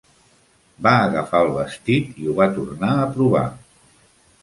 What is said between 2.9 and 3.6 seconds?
a provar.